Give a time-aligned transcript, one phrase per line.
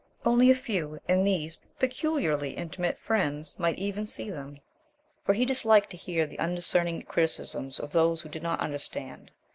[0.25, 4.59] Only a few, and these peculiarly intimate friends, might even see them,
[5.23, 9.29] for he disliked to hear the undiscerning criticisms of those who did not understand.